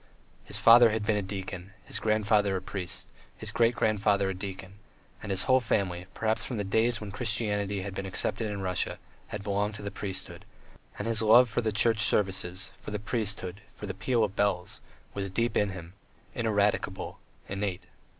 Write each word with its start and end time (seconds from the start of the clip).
His 0.43 0.57
father 0.57 0.89
had 0.89 1.05
been 1.05 1.15
a 1.15 1.21
deacon, 1.21 1.73
his 1.85 1.99
grandfather 1.99 2.55
a 2.57 2.61
priest, 2.63 3.07
his 3.37 3.51
great 3.51 3.75
grandfather 3.75 4.31
a 4.31 4.33
deacon, 4.33 4.79
and 5.21 5.29
his 5.29 5.43
whole 5.43 5.59
family, 5.59 6.07
perhaps 6.15 6.43
from 6.43 6.57
the 6.57 6.63
days 6.63 6.99
when 6.99 7.11
Christianity 7.11 7.83
had 7.83 7.93
been 7.93 8.07
accepted 8.07 8.49
in 8.49 8.63
Russia, 8.63 8.97
had 9.27 9.43
belonged 9.43 9.75
to 9.75 9.83
the 9.83 9.91
priesthood; 9.91 10.43
and 10.97 11.07
his 11.07 11.21
love 11.21 11.49
for 11.49 11.61
the 11.61 11.71
Church 11.71 11.99
services, 12.01 12.71
for 12.79 12.89
the 12.89 12.97
priesthood, 12.97 13.61
for 13.75 13.85
the 13.85 13.93
peal 13.93 14.23
of 14.23 14.31
the 14.31 14.35
bells, 14.41 14.81
was 15.13 15.29
deep 15.29 15.55
in 15.55 15.69
him, 15.69 15.93
ineradicable, 16.33 17.19
innate. 17.47 17.83